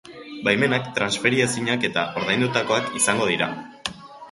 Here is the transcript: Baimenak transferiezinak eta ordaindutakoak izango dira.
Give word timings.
Baimenak 0.45 0.87
transferiezinak 0.95 1.85
eta 1.91 2.07
ordaindutakoak 2.23 2.91
izango 3.03 3.31
dira. 3.35 3.53